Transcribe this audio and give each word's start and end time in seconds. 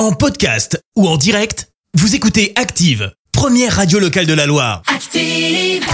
En 0.00 0.12
podcast 0.12 0.82
ou 0.96 1.06
en 1.06 1.18
direct, 1.18 1.68
vous 1.92 2.14
écoutez 2.14 2.54
Active, 2.56 3.12
première 3.32 3.76
radio 3.76 3.98
locale 3.98 4.24
de 4.24 4.32
la 4.32 4.46
Loire. 4.46 4.80
Active. 4.86 5.84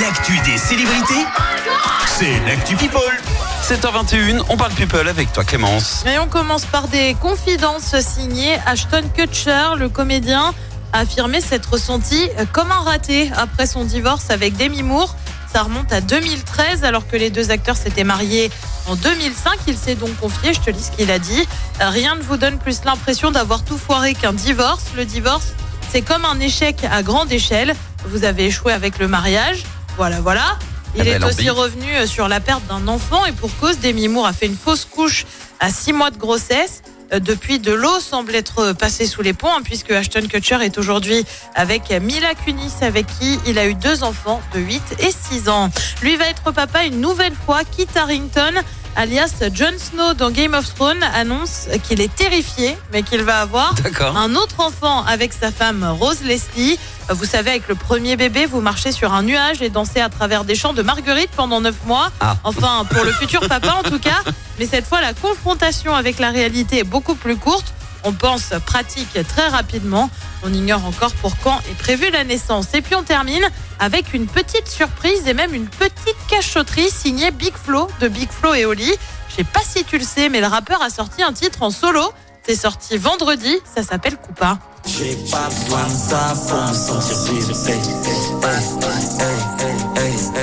L'actu 0.00 0.32
des 0.44 0.58
célébrités, 0.58 1.24
c'est 2.18 2.32
l'actu 2.48 2.74
People. 2.74 3.00
7h21, 3.62 4.42
on 4.48 4.56
parle 4.56 4.72
people 4.72 5.06
avec 5.06 5.32
toi 5.32 5.44
Clémence. 5.44 6.04
Et 6.04 6.18
on 6.18 6.26
commence 6.26 6.64
par 6.64 6.88
des 6.88 7.14
confidences 7.22 7.94
signées 8.00 8.56
Ashton 8.66 9.04
Kutcher, 9.16 9.76
le 9.78 9.88
comédien, 9.88 10.52
a 10.92 10.98
affirmé 10.98 11.40
s'être 11.40 11.74
ressenti 11.74 12.28
comme 12.52 12.72
un 12.72 12.80
raté 12.80 13.30
après 13.36 13.68
son 13.68 13.84
divorce 13.84 14.30
avec 14.30 14.56
Demi 14.56 14.82
Moore. 14.82 15.14
Ça 15.52 15.62
remonte 15.62 15.92
à 15.92 16.00
2013 16.00 16.82
alors 16.82 17.06
que 17.06 17.14
les 17.14 17.30
deux 17.30 17.52
acteurs 17.52 17.76
s'étaient 17.76 18.02
mariés 18.02 18.50
en 18.86 18.96
2005. 18.96 19.58
Il 19.66 19.76
s'est 19.76 19.94
donc 19.94 20.16
confié, 20.18 20.54
je 20.54 20.60
te 20.60 20.70
lis 20.70 20.84
ce 20.84 20.96
qu'il 20.96 21.10
a 21.10 21.18
dit. 21.18 21.46
Rien 21.80 22.14
ne 22.16 22.22
vous 22.22 22.36
donne 22.36 22.58
plus 22.58 22.84
l'impression 22.84 23.30
d'avoir 23.30 23.64
tout 23.64 23.78
foiré 23.78 24.14
qu'un 24.14 24.32
divorce. 24.32 24.84
Le 24.96 25.04
divorce, 25.04 25.48
c'est 25.90 26.02
comme 26.02 26.24
un 26.24 26.38
échec 26.40 26.84
à 26.90 27.02
grande 27.02 27.32
échelle. 27.32 27.74
Vous 28.06 28.24
avez 28.24 28.46
échoué 28.46 28.72
avec 28.72 28.98
le 28.98 29.08
mariage. 29.08 29.64
Voilà, 29.96 30.20
voilà. 30.20 30.58
Il 30.96 31.00
Ah 31.00 31.04
bah, 31.04 31.10
est 31.10 31.24
aussi 31.24 31.50
revenu 31.50 31.92
euh, 31.96 32.06
sur 32.06 32.28
la 32.28 32.38
perte 32.38 32.64
d'un 32.68 32.86
enfant 32.86 33.24
et 33.26 33.32
pour 33.32 33.50
cause, 33.58 33.80
Demi 33.80 34.06
Moore 34.06 34.26
a 34.26 34.32
fait 34.32 34.46
une 34.46 34.56
fausse 34.56 34.84
couche 34.84 35.26
à 35.58 35.70
six 35.70 35.92
mois 35.92 36.10
de 36.12 36.18
grossesse. 36.18 36.82
Euh, 37.12 37.18
Depuis, 37.18 37.58
de 37.58 37.72
l'eau 37.72 38.00
semble 38.00 38.34
être 38.34 38.72
passée 38.72 39.06
sous 39.06 39.22
les 39.22 39.32
ponts, 39.32 39.52
hein, 39.54 39.62
puisque 39.62 39.90
Ashton 39.90 40.26
Kutcher 40.28 40.58
est 40.62 40.78
aujourd'hui 40.78 41.24
avec 41.54 41.90
Mila 41.90 42.34
Kunis, 42.34 42.72
avec 42.80 43.06
qui 43.06 43.38
il 43.46 43.58
a 43.58 43.66
eu 43.66 43.74
deux 43.74 44.02
enfants 44.02 44.40
de 44.54 44.60
8 44.60 44.82
et 45.00 45.10
6 45.10 45.48
ans. 45.48 45.70
Lui 46.02 46.16
va 46.16 46.26
être 46.28 46.52
papa 46.52 46.84
une 46.84 47.00
nouvelle 47.00 47.34
fois. 47.46 47.62
Kit 47.64 47.88
Harrington, 47.94 48.52
alias 48.96 49.34
Jon 49.52 49.76
Snow 49.78 50.14
dans 50.14 50.30
Game 50.30 50.54
of 50.54 50.74
Thrones, 50.74 51.02
annonce 51.14 51.68
qu'il 51.82 52.00
est 52.00 52.14
terrifié, 52.14 52.76
mais 52.92 53.02
qu'il 53.02 53.22
va 53.22 53.40
avoir 53.40 53.74
un 54.16 54.34
autre 54.34 54.60
enfant 54.60 55.04
avec 55.04 55.32
sa 55.32 55.50
femme 55.50 55.84
Rose 55.84 56.22
Leslie. 56.22 56.78
Vous 57.10 57.24
savez, 57.24 57.50
avec 57.50 57.68
le 57.68 57.74
premier 57.74 58.16
bébé, 58.16 58.46
vous 58.46 58.60
marchez 58.60 58.92
sur 58.92 59.12
un 59.12 59.22
nuage 59.22 59.60
et 59.60 59.68
dansez 59.68 60.00
à 60.00 60.08
travers 60.08 60.44
des 60.44 60.54
champs 60.54 60.72
de 60.72 60.82
marguerite 60.82 61.30
pendant 61.36 61.60
neuf 61.60 61.76
mois. 61.84 62.10
Ah. 62.20 62.36
Enfin, 62.44 62.84
pour 62.90 63.04
le 63.04 63.12
futur 63.12 63.46
papa 63.46 63.76
en 63.84 63.88
tout 63.88 63.98
cas. 63.98 64.22
Mais 64.58 64.66
cette 64.66 64.86
fois, 64.86 65.00
la 65.00 65.12
confrontation 65.12 65.94
avec 65.94 66.18
la 66.18 66.30
réalité 66.30 66.78
est 66.78 66.84
beaucoup 66.84 67.14
plus 67.14 67.36
courte. 67.36 67.73
On 68.04 68.12
pense 68.12 68.50
pratique 68.66 69.16
très 69.28 69.48
rapidement. 69.48 70.10
On 70.42 70.52
ignore 70.52 70.84
encore 70.84 71.12
pour 71.14 71.36
quand 71.38 71.58
est 71.70 71.74
prévue 71.78 72.10
la 72.10 72.22
naissance. 72.24 72.66
Et 72.74 72.82
puis 72.82 72.94
on 72.94 73.02
termine 73.02 73.42
avec 73.80 74.12
une 74.12 74.26
petite 74.26 74.68
surprise 74.68 75.26
et 75.26 75.34
même 75.34 75.54
une 75.54 75.66
petite 75.68 76.16
cachotterie 76.28 76.90
signée 76.90 77.30
Big 77.30 77.54
Flo 77.54 77.88
de 78.00 78.08
Big 78.08 78.28
Flo 78.30 78.52
et 78.54 78.66
Oli. 78.66 78.92
Je 79.30 79.36
sais 79.36 79.44
pas 79.44 79.60
si 79.66 79.84
tu 79.84 79.98
le 79.98 80.04
sais, 80.04 80.28
mais 80.28 80.40
le 80.40 80.46
rappeur 80.46 80.82
a 80.82 80.90
sorti 80.90 81.22
un 81.22 81.32
titre 81.32 81.62
en 81.62 81.70
solo. 81.70 82.02
C'est 82.46 82.56
sorti 82.56 82.98
vendredi. 82.98 83.56
Ça 83.74 83.82
s'appelle 83.82 84.16
Coupa. 84.18 84.58
J'ai 84.86 85.16
pas 85.30 85.48
besoin 85.48 85.86
de 85.86 85.92
ça 85.92 86.34
pour 86.46 86.60
me 86.62 86.74
sentir 86.74 87.18
vivre. 87.32 87.54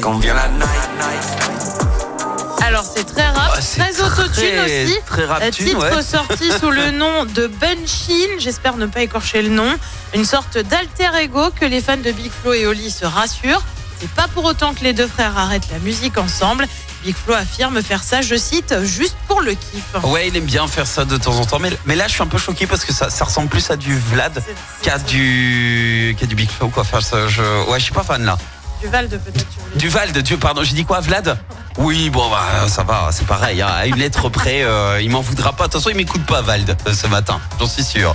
Quand 0.00 0.18
vient 0.18 0.34
la 0.34 0.48
night, 0.48 0.90
night. 0.98 2.64
Alors 2.66 2.84
c'est 2.84 3.04
très 3.04 3.26
rap, 3.26 3.52
Ah, 3.54 3.60
très 3.60 3.91
autotune 4.32 4.56
très- 4.64 4.84
aussi. 4.84 4.98
très 5.06 5.24
rap 5.26 5.42
Euh, 5.42 5.50
titre 5.50 5.78
ouais. 5.96 6.02
sorti 6.02 6.50
sous 6.60 6.70
le 6.70 6.90
nom 7.02 7.24
de 7.24 7.46
Bunchin, 7.46 8.38
j'espère 8.38 8.76
ne 8.76 8.86
pas 8.86 9.02
écorcher 9.02 9.42
le 9.42 9.48
nom. 9.50 9.74
Une 10.14 10.24
sorte 10.24 10.58
d'alter 10.58 11.08
ego 11.22 11.50
que 11.58 11.64
les 11.64 11.80
fans 11.80 11.96
de 11.96 12.10
Big 12.12 12.30
Flo 12.42 12.52
et 12.52 12.66
Oli 12.66 12.90
se 12.90 13.04
rassurent. 13.04 13.62
C'est 14.00 14.10
pas 14.10 14.26
pour 14.34 14.44
autant 14.44 14.74
que 14.74 14.82
les 14.82 14.92
deux 14.92 15.06
frères 15.06 15.38
arrêtent 15.38 15.68
la 15.72 15.78
musique 15.78 16.18
ensemble. 16.18 16.66
Big 17.04 17.14
Flo 17.16 17.34
affirme 17.34 17.82
faire 17.82 18.02
ça, 18.02 18.20
je 18.20 18.34
cite, 18.36 18.74
juste 18.84 19.16
pour 19.28 19.40
le 19.40 19.52
kiff. 19.54 19.82
Ouais, 20.04 20.28
il 20.28 20.36
aime 20.36 20.44
bien 20.44 20.66
faire 20.68 20.86
ça 20.86 21.04
de 21.04 21.16
temps 21.16 21.36
en 21.38 21.44
temps, 21.44 21.58
mais, 21.58 21.70
mais 21.86 21.94
là 21.96 22.06
je 22.08 22.12
suis 22.12 22.22
un 22.22 22.26
peu 22.26 22.38
choqué 22.38 22.66
parce 22.66 22.84
que 22.84 22.92
ça, 22.92 23.10
ça 23.10 23.24
ressemble 23.24 23.48
plus 23.48 23.70
à 23.70 23.76
du 23.76 23.96
Vlad 23.98 24.42
qu'à 24.82 24.98
du, 24.98 26.16
qu'à 26.18 26.26
du 26.26 26.34
Big 26.34 26.50
Flo 26.50 26.68
quoi. 26.68 26.82
Enfin, 26.82 27.00
ça, 27.00 27.28
je, 27.28 27.42
ouais, 27.70 27.78
je 27.78 27.84
suis 27.84 27.92
pas 27.94 28.02
fan 28.04 28.24
là. 28.24 28.36
Du 28.80 28.88
Val 28.88 29.08
de 29.08 29.16
peut-être. 29.16 29.46
Du 29.76 29.88
Vald, 29.88 30.16
Dieu, 30.18 30.36
pardon, 30.36 30.64
j'ai 30.64 30.74
dit 30.74 30.84
quoi, 30.84 30.98
Vlad? 31.00 31.38
Oui, 31.78 32.10
bon, 32.10 32.28
bah, 32.30 32.68
ça 32.68 32.82
va, 32.82 33.08
c'est 33.12 33.26
pareil. 33.26 33.62
hein. 33.62 33.68
À 33.68 33.86
une 33.86 33.96
lettre 33.96 34.28
près, 34.28 34.62
euh, 34.62 35.00
il 35.02 35.10
m'en 35.10 35.20
voudra 35.20 35.52
pas. 35.52 35.66
De 35.66 35.72
toute 35.72 35.80
façon, 35.80 35.90
il 35.90 35.96
m'écoute 35.96 36.24
pas, 36.26 36.42
Vald, 36.42 36.76
euh, 36.86 36.92
ce 36.92 37.06
matin, 37.06 37.40
j'en 37.58 37.66
suis 37.66 37.82
sûr. 37.82 38.14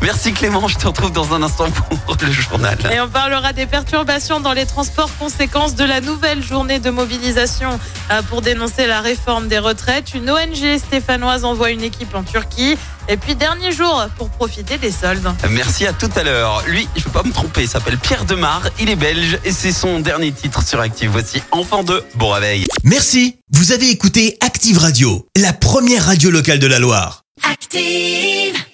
Merci 0.00 0.32
Clément, 0.32 0.66
je 0.68 0.76
te 0.76 0.86
retrouve 0.86 1.12
dans 1.12 1.34
un 1.34 1.42
instant 1.42 1.66
pour 1.70 2.16
le 2.20 2.32
journal. 2.32 2.78
Et 2.92 3.00
on 3.00 3.08
parlera 3.08 3.52
des 3.52 3.66
perturbations 3.66 4.40
dans 4.40 4.52
les 4.52 4.66
transports, 4.66 5.10
conséquences 5.18 5.74
de 5.74 5.84
la 5.84 6.00
nouvelle 6.00 6.42
journée 6.42 6.78
de 6.78 6.90
mobilisation 6.90 7.78
euh, 8.10 8.22
pour 8.22 8.40
dénoncer 8.42 8.86
la 8.86 9.00
réforme 9.00 9.48
des 9.48 9.58
retraites. 9.58 10.14
Une 10.14 10.30
ONG 10.30 10.78
stéphanoise 10.78 11.44
envoie 11.44 11.70
une 11.70 11.82
équipe 11.82 12.14
en 12.14 12.22
Turquie. 12.22 12.76
Et 13.08 13.16
puis 13.16 13.34
dernier 13.34 13.72
jour 13.72 14.06
pour 14.16 14.30
profiter 14.30 14.78
des 14.78 14.90
soldes. 14.90 15.28
Merci 15.50 15.86
à 15.86 15.92
tout 15.92 16.10
à 16.16 16.22
l'heure. 16.22 16.62
Lui, 16.66 16.88
je 16.96 17.02
peux 17.02 17.10
pas 17.10 17.22
me 17.22 17.32
tromper, 17.32 17.62
il 17.62 17.68
s'appelle 17.68 17.98
Pierre 17.98 18.24
Demar, 18.24 18.62
il 18.80 18.88
est 18.88 18.96
belge 18.96 19.38
et 19.44 19.52
c'est 19.52 19.72
son 19.72 20.00
dernier 20.00 20.32
titre 20.32 20.66
sur 20.66 20.80
Active. 20.80 21.10
Voici 21.10 21.42
Enfant 21.50 21.84
2, 21.84 22.02
bon 22.14 22.30
réveil. 22.30 22.66
Merci, 22.82 23.36
vous 23.52 23.72
avez 23.72 23.90
écouté 23.90 24.36
Active 24.40 24.78
Radio, 24.78 25.26
la 25.36 25.52
première 25.52 26.06
radio 26.06 26.30
locale 26.30 26.58
de 26.58 26.66
la 26.66 26.78
Loire. 26.78 27.22
Active. 27.50 28.64